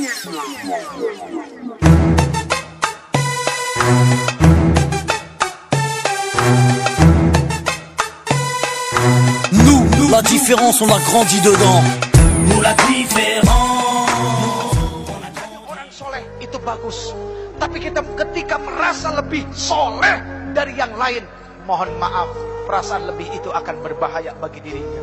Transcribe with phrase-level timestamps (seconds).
[0.00, 0.08] Nous,
[10.08, 11.84] la différence, on a grandi dedans.
[12.48, 14.72] Nous la différence.
[15.68, 17.12] Orang soleh itu bagus.
[17.60, 20.16] Tapi kita ketika merasa lebih soleh
[20.56, 21.28] dari yang lain,
[21.68, 22.32] mohon maaf,
[22.64, 25.02] perasaan lebih itu akan berbahaya bagi dirinya.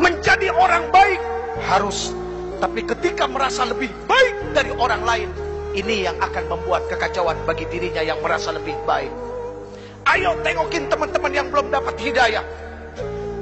[0.00, 1.20] Menjadi orang baik
[1.68, 2.16] harus,
[2.60, 5.28] tapi ketika merasa lebih baik dari orang lain,
[5.72, 9.08] ini yang akan membuat kekacauan bagi dirinya yang merasa lebih baik.
[10.04, 12.44] Ayo tengokin teman-teman yang belum dapat hidayah.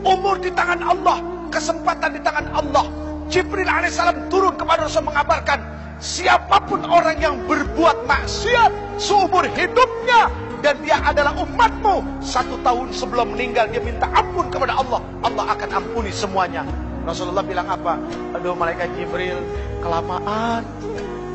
[0.06, 1.18] Umur di tangan Allah,
[1.50, 2.86] kesempatan di tangan Allah.
[3.26, 5.60] Jibril alaihissalam turun kepada Rasul mengabarkan,
[5.98, 10.30] siapa pun orang yang berbuat maksiat seumur hidupnya
[10.62, 15.70] dan dia adalah umatmu satu tahun sebelum meninggal dia minta ampun kepada Allah Allah akan
[15.70, 16.66] ampuni semuanya
[17.08, 17.96] Rasulullah bilang apa?
[18.36, 19.40] Aduh malaikat Jibril
[19.80, 20.60] kelamaan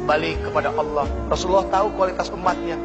[0.05, 1.09] balik kepada Allah.
[1.33, 2.77] Rasulullah tahu kualitas umatnya.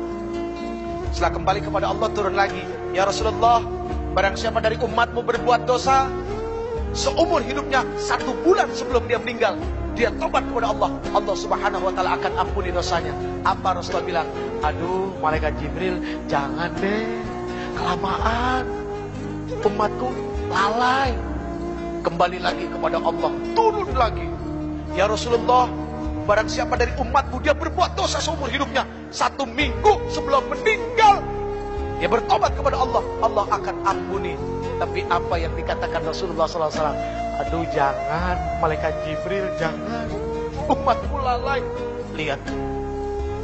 [1.13, 2.65] Setelah kembali kepada Allah turun lagi.
[2.97, 3.61] Ya Rasulullah
[4.17, 6.09] barang siapa dari umatmu berbuat dosa
[6.97, 9.61] seumur hidupnya satu bulan sebelum dia meninggal
[9.93, 10.91] dia tobat kepada Allah.
[11.13, 13.13] Allah subhanahu wa ta'ala akan ampuni dosanya.
[13.45, 14.29] Apa Rasulullah bilang?
[14.65, 17.05] Aduh malaikat Jibril jangan deh.
[17.77, 18.65] Kelamaan.
[19.59, 20.09] Umatku
[20.49, 21.13] lalai
[22.09, 23.31] kembali lagi kepada Allah.
[23.53, 24.25] Turun lagi.
[24.97, 25.69] Ya Rasulullah
[26.25, 28.89] barang siapa dari umatmu dia berbuat dosa seumur hidupnya.
[29.13, 31.21] Satu minggu sebelum meninggal
[32.01, 33.05] dia bertobat kepada Allah.
[33.21, 34.41] Allah akan ampuni.
[34.81, 36.97] Tapi apa yang dikatakan Rasulullah SAW
[37.45, 38.41] aduh jangan.
[38.65, 40.09] Malaikat Jibril jangan.
[40.65, 41.61] Umatku lalai.
[42.17, 42.41] Lihat.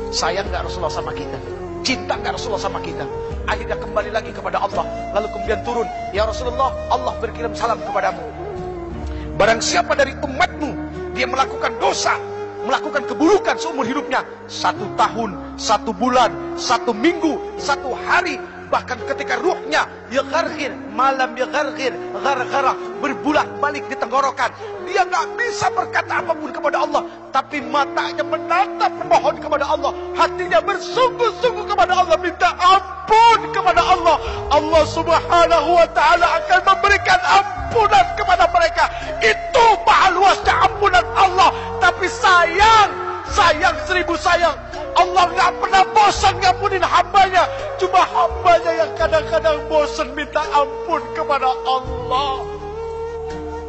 [0.09, 1.37] Sayang gak Rasulullah sama kita?
[1.84, 3.05] Cinta gak Rasulullah sama kita?
[3.45, 4.87] Akhirnya kembali lagi kepada Allah.
[5.12, 5.87] Lalu kemudian turun.
[6.17, 8.44] Ya Rasulullah Allah berkirim salam kepadamu
[9.35, 10.71] barang siapa dari umatmu
[11.15, 12.15] dia melakukan dosa
[12.65, 18.41] melakukan keburukan seumur hidupnya satu tahun, satu bulan, satu minggu, satu hari
[18.73, 24.50] bahkan ketika ruhnya ya gargir malam ya gargir gara-gara berbulat balik di tenggorokan
[24.89, 30.59] dia nggak bisa berkata apa pun kepada Allah tapi matanya menatap memohon kepada Allah hatinya
[30.65, 34.17] bersungguh-sungguh kepada Allah minta ampun kepada Allah.
[34.50, 36.61] Allah subhanahu wa ta'ala akan
[37.04, 38.84] memberikan ampunan kepada mereka.
[39.20, 41.53] Itu maha luasnya ampunan Allah.
[41.76, 42.91] Tapi sayang
[43.28, 44.56] sayang seribu sayang.
[44.94, 47.44] Allah nggak pernah bosan ngampunin hambanya.
[47.76, 52.41] Cuma hambanya yang kadang-kadang bosan minta ampun kepada Allah.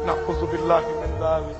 [0.06, 1.58] Na'udzubillahi min dzalik